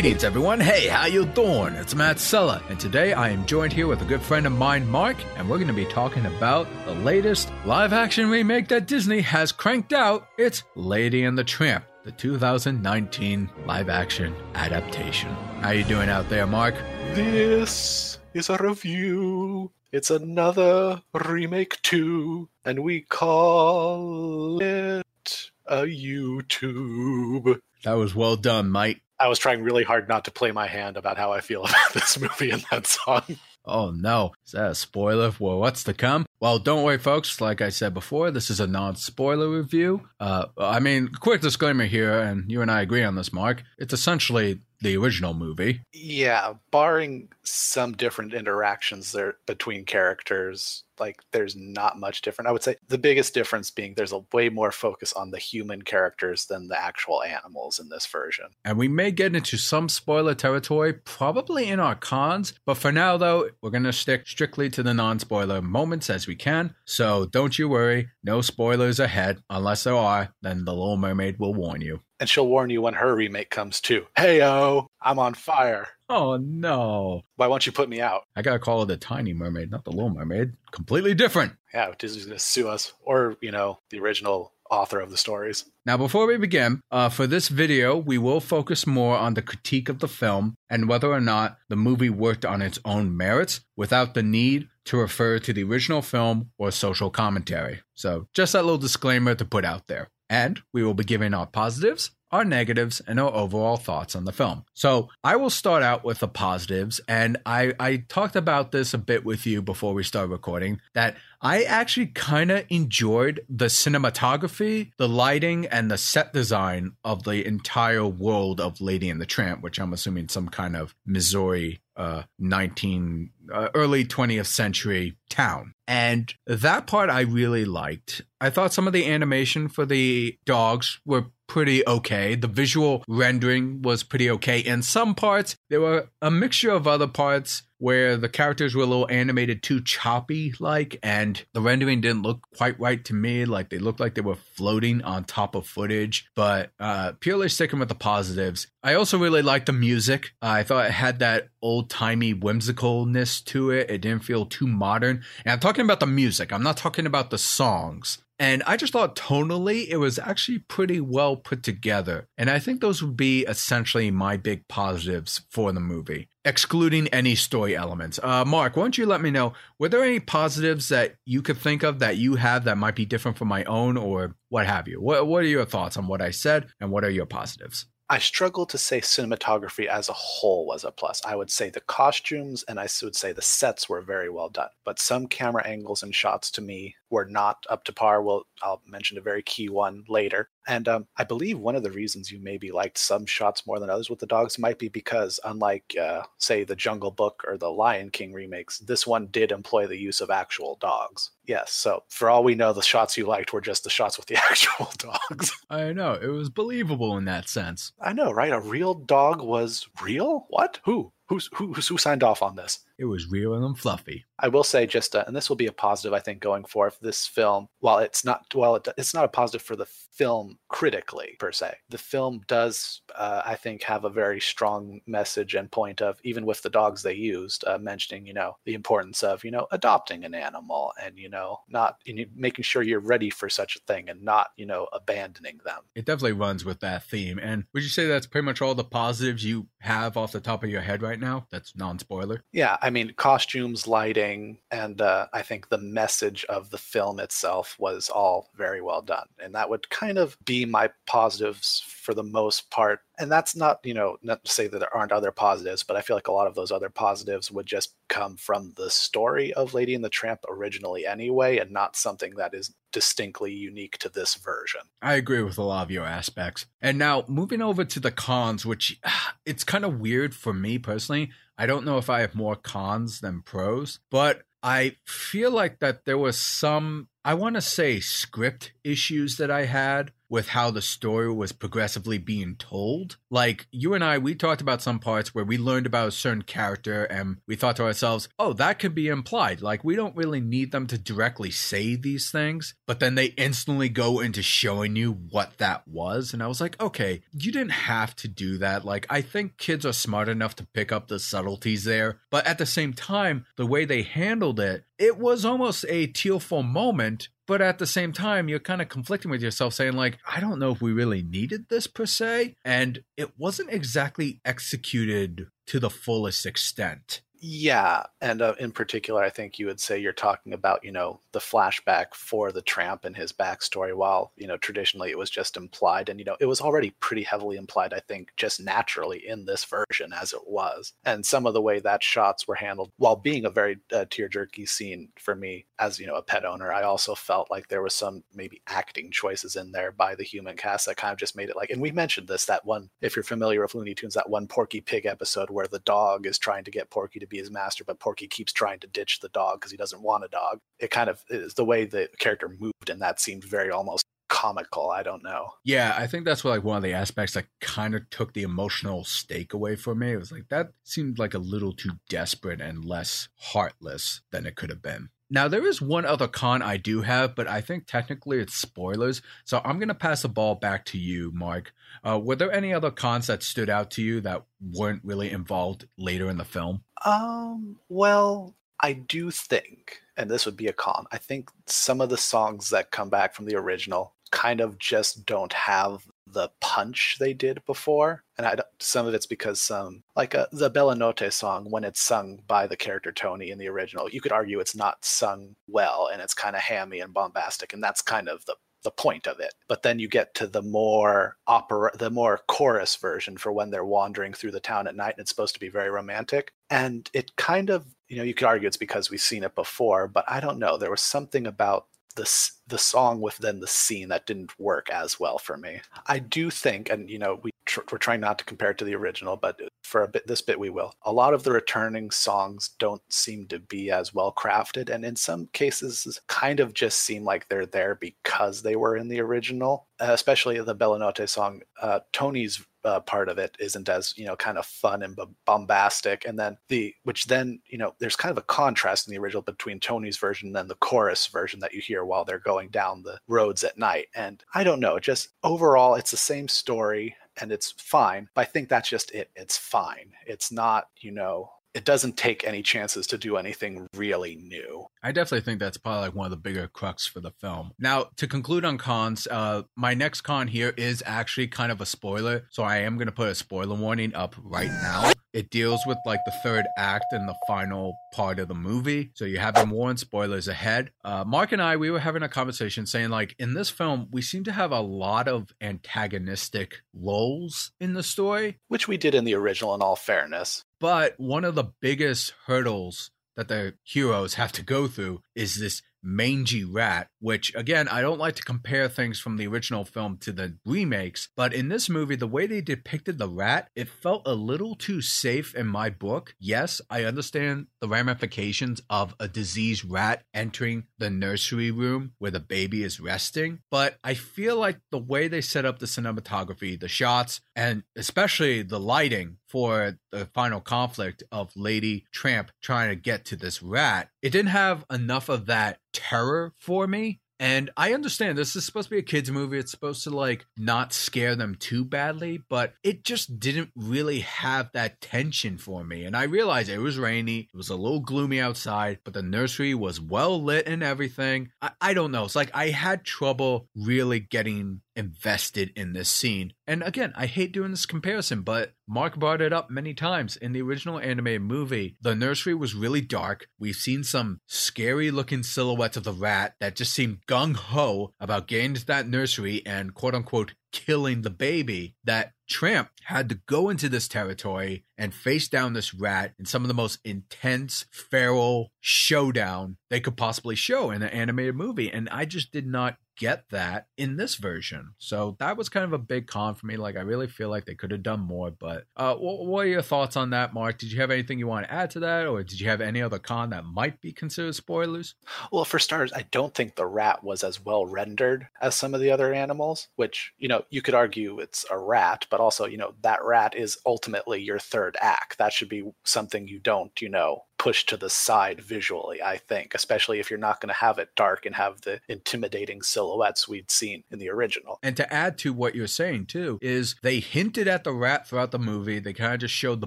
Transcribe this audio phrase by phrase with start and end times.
[0.00, 0.60] Greetings, everyone.
[0.60, 1.74] Hey, how you doing?
[1.74, 4.88] It's Matt Sella, and today I am joined here with a good friend of mine,
[4.88, 9.52] Marc, and we're going to be talking about the latest live-action remake that Disney has
[9.52, 10.26] cranked out.
[10.38, 15.34] It's Lady and the Tramp, the 2019 live-action adaptation.
[15.60, 16.76] How you doing out there, Marc?
[17.12, 19.70] This is a review.
[19.92, 27.60] It's another remake too, and we call it a YouTube.
[27.84, 29.02] That was well done, Mike.
[29.20, 31.92] I was trying really hard not to play my hand about how I feel about
[31.92, 33.22] this movie and that song.
[33.64, 36.24] Oh no, is that a spoiler for what's to come?
[36.40, 37.40] Well, don't worry, folks.
[37.40, 40.08] Like I said before, this is a non spoiler review.
[40.18, 43.62] Uh, I mean, quick disclaimer here, and you and I agree on this, Marc.
[43.78, 45.82] It's essentially the original movie.
[45.92, 52.48] Yeah, barring some different interactions there between characters, like there's not much different.
[52.48, 55.82] I would say the biggest difference being there's a way more focus on the human
[55.82, 58.46] characters than the actual animals in this version.
[58.64, 63.16] And we may get into some spoiler territory, probably in our cons, but for now
[63.16, 66.74] though, we're going to stick strictly to the non-spoiler moments as we can.
[66.84, 69.42] So don't you worry, no spoilers ahead.
[69.50, 72.94] Unless there are, then the Little Mermaid will warn you and she'll warn you when
[72.94, 74.06] her remake comes too.
[74.16, 75.88] Hey, oh, I'm on fire.
[76.08, 77.22] Oh no!
[77.36, 78.24] Why won't you put me out?
[78.36, 80.52] I gotta call it the Tiny Mermaid, not the Little Mermaid.
[80.70, 81.54] Completely different.
[81.72, 85.64] Yeah, Disney's gonna sue us, or you know, the original author of the stories.
[85.84, 89.88] Now, before we begin, uh, for this video, we will focus more on the critique
[89.88, 94.14] of the film and whether or not the movie worked on its own merits without
[94.14, 97.80] the need to refer to the original film or social commentary.
[97.94, 101.46] So, just that little disclaimer to put out there and we will be giving our
[101.46, 104.64] positives, our negatives, and our overall thoughts on the film.
[104.72, 108.98] So I will start out with the positives, and I, I talked about this a
[108.98, 114.92] bit with you before we start recording that I actually kind of enjoyed the cinematography,
[114.96, 119.62] the lighting, and the set design of the entire world of Lady and the Tramp,
[119.62, 125.74] which I'm assuming some kind of Missouri uh, 19 uh, early 20th century town.
[125.86, 128.22] And that part I really liked.
[128.40, 132.36] I thought some of the animation for the dogs were pretty okay.
[132.36, 134.60] The visual rendering was pretty okay.
[134.60, 138.86] In some parts, there were a mixture of other parts where the characters were a
[138.86, 143.46] little animated too choppy like and the rendering didn't look quite right to me.
[143.46, 146.30] Like they looked like they were floating on top of footage.
[146.36, 150.30] But uh purely sticking with the positives i also really liked the music.
[150.40, 153.90] I thought it had that old-timey whimsicalness to it.
[153.90, 155.22] It didn't feel too modern.
[155.44, 156.52] And i'm talking about the music.
[156.52, 160.98] I'm not talking about the songs and I just thought tonally it was actually pretty
[160.98, 162.26] well put together.
[162.38, 167.34] And I think those would be essentially my big positives for the movie, excluding any
[167.34, 168.18] story elements.
[168.22, 171.58] Uh, Marc, why don't you let me know, were there any positives that you could
[171.58, 174.88] think of that you have that might be different from my own or what have
[174.88, 175.02] you?
[175.02, 177.84] What, what are your thoughts on what I said and what are your positives?
[178.08, 181.22] I struggle to say cinematography as a whole was a plus.
[181.24, 184.70] I would say the costumes and I would say the sets were very well done.
[184.84, 188.22] But some camera angles and shots to me were not up to par.
[188.22, 190.48] Well, I'll mention a very key one later.
[190.66, 193.90] And um, I believe one of the reasons you maybe liked some shots more than
[193.90, 197.70] others with the dogs might be because, unlike, uh, say, the Jungle Book or the
[197.70, 201.30] Lion King remakes, this one did employ the use of actual dogs.
[201.46, 204.26] Yes, so for all we know, the shots you liked were just the shots with
[204.26, 205.52] the actual dogs.
[205.68, 207.92] I know, it was believable in that sense.
[208.00, 208.52] I know, right?
[208.52, 210.46] A real dog was real?
[210.50, 210.78] What?
[210.84, 211.12] Who?
[211.26, 212.80] Who's, who, who signed off on this?
[213.00, 214.26] It was real and fluffy.
[214.38, 216.92] I will say just, uh, and this will be a positive, I think, going forward
[216.92, 217.68] for this film.
[217.78, 221.74] While it's not, well, it, it's not a positive for the film critically per se.
[221.88, 226.44] The film does, uh, I think, have a very strong message and point of even
[226.44, 230.24] with the dogs they used, uh, mentioning you know the importance of you know adopting
[230.24, 234.08] an animal and you know not you making sure you're ready for such a thing
[234.08, 235.80] and not you know abandoning them.
[235.94, 237.38] It definitely runs with that theme.
[237.38, 240.62] And would you say that's pretty much all the positives you have off the top
[240.62, 241.46] of your head right now?
[241.50, 242.42] That's non spoiler.
[242.52, 247.76] Yeah, I mean costumes, lighting, and uh, I think the message of the film itself
[247.78, 252.22] was all very well done, and that would kind of be my positives for the
[252.22, 253.00] most part.
[253.18, 256.00] And that's not, you know, not to say that there aren't other positives, but I
[256.00, 259.74] feel like a lot of those other positives would just come from the story of
[259.74, 264.34] Lady and the Tramp originally anyway, and not something that is distinctly unique to this
[264.34, 264.82] version.
[265.02, 266.66] I agree with a lot of your aspects.
[266.80, 269.00] And now moving over to the cons, which
[269.44, 271.30] it's kind of weird for me personally.
[271.58, 276.04] I don't know if I have more cons than pros, but I feel like that
[276.04, 280.80] there was some I want to say script issues that I had with how the
[280.80, 283.16] story was progressively being told.
[283.28, 286.42] Like you and I, we talked about some parts where we learned about a certain
[286.42, 289.60] character and we thought to ourselves, oh, that could be implied.
[289.60, 293.88] Like we don't really need them to directly say these things, but then they instantly
[293.88, 296.32] go into showing you what that was.
[296.32, 298.84] And I was like, okay, you didn't have to do that.
[298.84, 302.20] Like I think kids are smart enough to pick up the subtleties there.
[302.30, 306.62] But at the same time, the way they handled it, it was almost a tearful
[306.62, 310.38] moment but at the same time you're kind of conflicting with yourself saying like i
[310.38, 312.54] don't know if we really needed this per se.
[312.64, 317.22] And it wasn't exactly executed to the fullest extent.
[317.42, 321.20] Yeah, and uh, in particular, I think you would say you're talking about you know
[321.32, 323.94] the flashback for the tramp and his backstory.
[323.94, 327.22] While you know traditionally it was just implied, and you know it was already pretty
[327.22, 327.92] heavily implied.
[327.92, 331.80] I think just naturally in this version as it was, and some of the way
[331.80, 335.98] that shots were handled, while being a very uh, tear jerky scene for me as
[335.98, 339.56] you know a pet owner, I also felt like there was some maybe acting choices
[339.56, 341.70] in there by the human cast that kind of just made it like.
[341.70, 344.80] And we mentioned this that one if you're familiar with Looney Tunes, that one Porky
[344.80, 348.00] Pig episode where the dog is trying to get Porky to be his master, but
[348.00, 350.60] Porky keeps trying to ditch the dog because he doesn't want a dog.
[350.78, 354.90] It kind of is the way the character moved, and that seemed very almost comical.
[354.90, 355.50] I don't know.
[355.64, 358.42] Yeah, I think that's what, like one of the aspects that kind of took the
[358.42, 360.12] emotional stake away from me.
[360.12, 364.56] It was like that seemed like a little too desperate and less heartless than it
[364.56, 365.10] could have been.
[365.32, 369.22] Now, there is one other con I do have, but I think technically it's spoilers.
[369.44, 371.72] So I'm going to pass the ball back to you, Marc.
[372.02, 375.86] Uh, were there any other cons that stood out to you that weren't really involved
[375.96, 376.82] later in the film?
[377.04, 382.08] Um, well, I do think, and this would be a con, I think some of
[382.08, 387.16] the songs that come back from the original kind of just don't have the punch
[387.18, 388.22] they did before.
[388.38, 391.84] And I, some of it's because some, um, like uh, the Bella Notte song, when
[391.84, 395.56] it's sung by the character Tony in the original, you could argue it's not sung
[395.66, 397.72] well and it's kind of hammy and bombastic.
[397.72, 399.52] And that's kind of the the point of it.
[399.68, 403.84] But then you get to the more opera, the more chorus version for when they're
[403.84, 406.52] wandering through the town at night, and it's supposed to be very romantic.
[406.70, 410.08] And it kind of, you know, you could argue it's because we've seen it before,
[410.08, 410.76] but I don't know.
[410.76, 411.86] There was something about
[412.16, 412.28] the
[412.66, 415.80] the song within the scene that didn't work as well for me.
[416.06, 418.84] I do think, and you know, we tr- we're trying not to compare it to
[418.84, 420.92] the original, but for a bit this bit we will.
[421.02, 425.14] A lot of the returning songs don't seem to be as well crafted, and in
[425.14, 429.86] some cases, kind of just seem like they're there because they were in the original.
[430.00, 431.60] Especially the Bella Notte song.
[431.80, 436.24] Uh, Tony's uh, part of it isn't as you know kind of fun and bombastic
[436.24, 439.42] and then the which then you know there's kind of a contrast in the original
[439.42, 443.02] between tony's version and then the chorus version that you hear while they're going down
[443.02, 447.52] the roads at night and i don't know just overall it's the same story and
[447.52, 451.84] it's fine but i think that's just it it's fine it's not you know it
[451.84, 454.86] doesn't take any chances to do anything really new.
[455.02, 457.72] I definitely think that's probably like one of the bigger crux for the film.
[457.78, 461.86] Now, to conclude on cons, uh, my next con here is actually kind of a
[461.86, 465.12] spoiler, so I am going to put a spoiler warning up right now.
[465.32, 469.24] It deals with like the third act and the final part of the movie, so
[469.24, 470.00] you have been warned.
[470.00, 470.90] Spoilers ahead.
[471.04, 474.22] Uh, Marc and I, we were having a conversation saying like in this film, we
[474.22, 479.24] seem to have a lot of antagonistic roles in the story, which we did in
[479.24, 479.74] the original.
[479.74, 484.86] In all fairness, but one of the biggest hurdles that the heroes have to go
[484.86, 489.46] through is this mangy rat, which again, I don't like to compare things from the
[489.46, 493.68] original film to the remakes, but in this movie, the way they depicted the rat,
[493.74, 496.34] it felt a little too safe in my book.
[496.38, 502.40] Yes, I understand the ramifications of a diseased rat entering the nursery room where the
[502.40, 506.88] baby is resting, but I feel like the way they set up the cinematography, the
[506.88, 513.24] shots, and especially the lighting for the final conflict of Lady Tramp trying to get
[513.26, 517.20] to this rat, it didn't have enough of that terror for me.
[517.40, 519.56] And I understand this is supposed to be a kids movie.
[519.56, 524.70] It's supposed to like not scare them too badly, but it just didn't really have
[524.74, 526.04] that tension for me.
[526.04, 529.74] And I realized it was rainy, it was a little gloomy outside, but the nursery
[529.74, 531.50] was well lit and everything.
[531.62, 532.26] I, I don't know.
[532.26, 536.52] It's like I had trouble really getting invested in this scene.
[536.66, 540.36] And again, I hate doing this comparison, but Marc brought it up many times.
[540.36, 543.46] In the original animated movie, the nursery was really dark.
[543.56, 548.48] We've seen some scary looking silhouettes of the rat that just seemed gung ho about
[548.48, 553.68] getting to that nursery and quote unquote killing the baby that Tramp had to go
[553.68, 558.72] into this territory and face down this rat in some of the most intense feral
[558.80, 561.92] showdown they could possibly show in an animated movie.
[561.92, 564.94] And I just did not get that in this version.
[564.98, 566.78] So that was kind of a big con for me.
[566.78, 568.50] Like, I really feel like they could have done more.
[568.50, 570.78] But uh, what, what, are your thoughts on that, Marc?
[570.78, 572.26] Did you have anything you want to add to that?
[572.26, 575.14] Or did you have any other con that might be considered spoilers?
[575.52, 579.02] Well, for starters, I don't think the rat was as well rendered as some of
[579.02, 582.78] the other animals, which, you know, you could argue it's a rat, but also, you
[582.78, 585.36] know, that rat is ultimately your third act.
[585.36, 589.74] That should be something you don't, you know, pushed to the side visually, I think,
[589.74, 593.70] especially if you're not going to have it dark and have the intimidating silhouettes we'd
[593.70, 594.78] seen in the original.
[594.82, 598.50] And to add to what you're saying, too, is they hinted at the rat throughout
[598.50, 598.98] the movie.
[598.98, 599.86] They kind of just showed the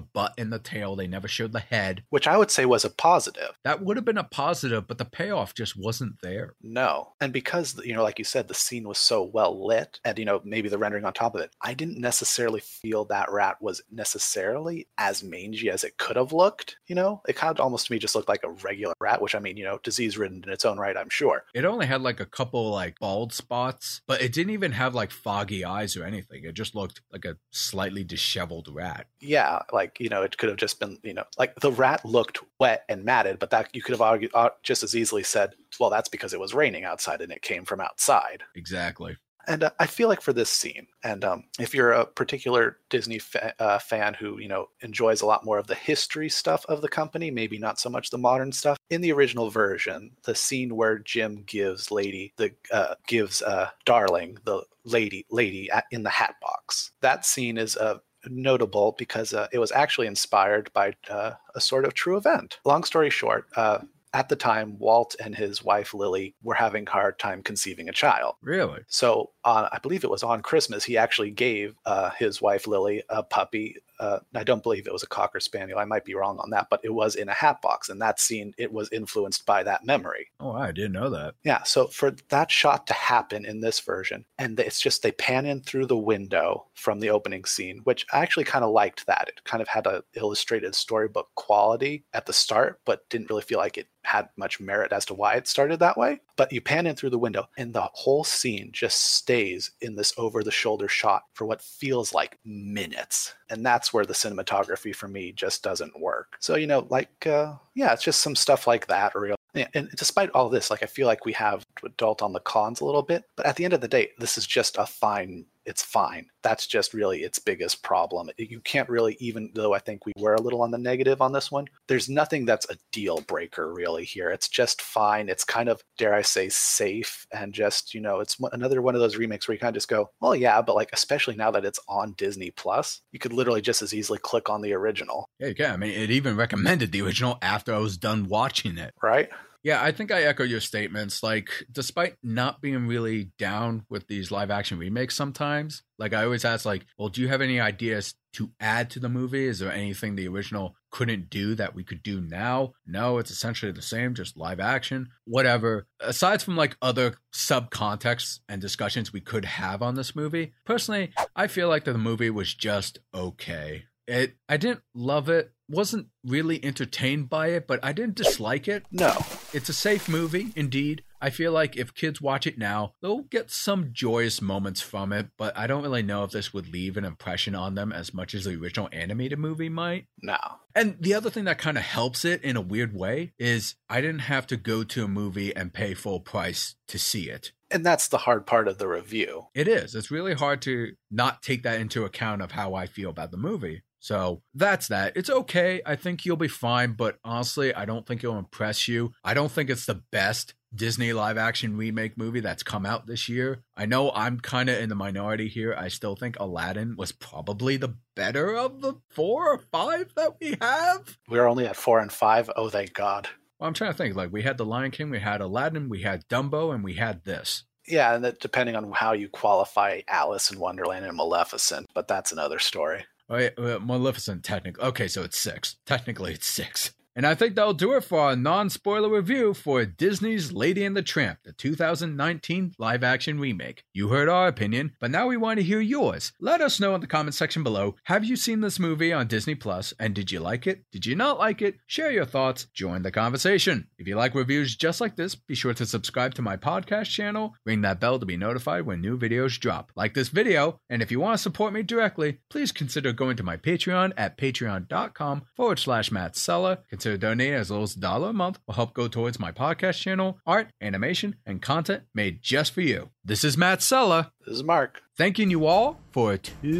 [0.00, 2.04] butt and the tail, they never showed the head.
[2.10, 3.58] Which I would say was a positive.
[3.64, 6.54] That would have been a positive, but the payoff just wasn't there.
[6.62, 7.14] No.
[7.20, 10.24] And because, you know, like you said, the scene was so well lit and, you
[10.24, 13.82] know, maybe the rendering on top of it, I didn't necessarily feel that rat was
[13.90, 16.76] necessarily as mangy as it could have looked.
[16.86, 19.34] You know, it kind of almost to me just looked like a regular rat, which
[19.34, 21.44] I mean, you know, disease ridden in its own right, I'm sure.
[21.54, 25.10] It only had like a couple like bald spots, but it didn't even have like
[25.10, 26.44] foggy eyes or anything.
[26.44, 29.06] It just looked like a slightly disheveled rat.
[29.20, 32.38] Yeah, like, you know, it could have just been, you know, like the rat looked
[32.60, 35.90] wet and matted, but that you could have argued uh, just as easily said, well,
[35.90, 38.42] that's because it was raining outside and it came from outside.
[38.54, 39.16] Exactly.
[39.46, 43.18] And uh, I feel like for this scene, and um, if you're a particular Disney
[43.18, 46.80] fa- uh, fan who you know enjoys a lot more of the history stuff of
[46.80, 48.78] the company, maybe not so much the modern stuff.
[48.90, 54.38] In the original version, the scene where Jim gives Lady the uh, gives uh, Darling
[54.44, 56.92] the lady lady in the hat box.
[57.00, 61.84] That scene is a notable because uh, it was actually inspired by uh, a sort
[61.84, 62.58] of true event.
[62.64, 63.78] Long story short, uh,
[64.14, 67.92] at the time, Walt and his wife Lily were having a hard time conceiving a
[67.92, 68.36] child.
[68.40, 68.80] Really?
[68.86, 73.02] So, uh, I believe it was on Christmas, he actually gave uh, his wife Lily
[73.08, 75.78] a puppy uh, I don't believe it was a cocker spaniel.
[75.78, 78.20] I might be wrong on that, but it was in a hat box, and that
[78.20, 80.28] scene it was influenced by that memory.
[80.40, 81.34] Oh, I didn't know that.
[81.44, 85.46] Yeah, so for that shot to happen in this version, and it's just they pan
[85.46, 89.06] in through the window from the opening scene, which I actually kind of liked.
[89.06, 93.42] That it kind of had a illustrated storybook quality at the start, but didn't really
[93.42, 96.20] feel like it had much merit as to why it started that way.
[96.36, 100.12] But you pan in through the window, and the whole scene just stays in this
[100.16, 103.34] over the shoulder shot for what feels like minutes.
[103.50, 106.36] And that's where the cinematography for me just doesn't work.
[106.40, 109.36] So, you know, like, uh, yeah, it's just some stuff like that, real.
[109.74, 112.84] And despite all this, like, I feel like we have adult on the cons a
[112.84, 113.24] little bit.
[113.36, 116.26] But at the end of the day, this is just a fine it's fine.
[116.42, 118.30] That's just really its biggest problem.
[118.36, 121.32] You can't really, even though I think we were a little on the negative on
[121.32, 124.30] this one, there's nothing that's a deal breaker really here.
[124.30, 125.28] It's just fine.
[125.28, 129.00] It's kind of, dare I say, safe and just, you know, it's another one of
[129.00, 131.64] those remakes where you kind of just go, well, yeah, but like, especially now that
[131.64, 135.28] it's on Disney Plus, you could literally just as easily click on the original.
[135.38, 135.72] Yeah, you can.
[135.72, 138.94] I mean, it even recommended the original after I was done watching it.
[139.02, 139.30] Right?
[139.64, 141.22] Yeah, I think I echo your statements.
[141.22, 146.44] Like, despite not being really down with these live action remakes sometimes, like I always
[146.44, 149.46] ask, like, well, do you have any ideas to add to the movie?
[149.46, 152.74] Is there anything the original couldn't do that we could do now?
[152.86, 155.86] No, it's essentially the same, just live action, whatever.
[155.98, 161.12] Aside from like other sub contexts and discussions we could have on this movie, personally,
[161.34, 163.84] I feel like the movie was just okay.
[164.06, 168.84] It I didn't love it wasn't really entertained by it, but I didn't dislike it.
[168.90, 169.16] No.
[169.54, 171.04] It's a safe movie, indeed.
[171.20, 175.28] I feel like if kids watch it now, they'll get some joyous moments from it,
[175.38, 178.34] but I don't really know if this would leave an impression on them as much
[178.34, 180.06] as the original animated movie might.
[180.20, 180.36] No.
[180.74, 184.00] And the other thing that kind of helps it in a weird way is I
[184.00, 187.52] didn't have to go to a movie and pay full price to see it.
[187.70, 189.46] And that's the hard part of the review.
[189.54, 189.94] It is.
[189.94, 193.36] It's really hard to not take that into account of how I feel about the
[193.36, 193.83] movie.
[194.04, 195.16] So that's that.
[195.16, 195.80] It's okay.
[195.86, 199.14] I think you'll be fine, but honestly, I don't think it'll impress you.
[199.24, 203.30] I don't think it's the best Disney live action remake movie that's come out this
[203.30, 203.62] year.
[203.78, 205.74] I know I'm kind of in the minority here.
[205.78, 210.58] I still think Aladdin was probably the better of the four or five that we
[210.60, 211.16] have.
[211.26, 212.50] We're only at four and five.
[212.56, 213.30] Oh, thank God.
[213.58, 214.16] Well, I'm trying to think.
[214.16, 217.24] Like, we had The Lion King, we had Aladdin, we had Dumbo, and we had
[217.24, 217.64] this.
[217.88, 222.32] Yeah, and that depending on how you qualify Alice in Wonderland and Maleficent, but that's
[222.32, 223.06] another story.
[223.28, 224.84] Oh, yeah, Maleficent, technically.
[224.84, 225.76] Okay, so it's six.
[225.86, 226.92] Technically, it's six.
[227.16, 230.96] And I think that'll do it for our non spoiler review for Disney's Lady and
[230.96, 233.84] the Tramp, the 2019 live action remake.
[233.92, 236.32] You heard our opinion, but now we want to hear yours.
[236.40, 239.54] Let us know in the comment section below have you seen this movie on Disney
[239.54, 240.84] Plus and did you like it?
[240.90, 241.76] Did you not like it?
[241.86, 243.88] Share your thoughts, join the conversation.
[243.98, 247.54] If you like reviews just like this, be sure to subscribe to my podcast channel,
[247.64, 249.92] ring that bell to be notified when new videos drop.
[249.94, 253.42] Like this video, and if you want to support me directly, please consider going to
[253.42, 256.34] my Patreon at patreon.com forward slash Matt.
[256.34, 260.00] Consider donating as little as a dollar a month will help go towards my podcast
[260.00, 263.10] channel, art, animation, and content made just for you.
[263.24, 264.32] This is Matt Sella.
[264.46, 265.02] This is Marc.
[265.16, 266.72] Thanking you all for tuning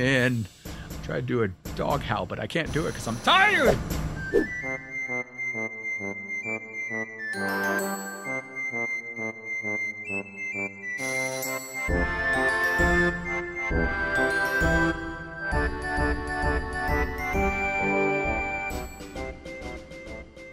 [0.00, 0.46] in.
[0.64, 3.78] I tried to do a dog howl, but I can't do it because I'm tired.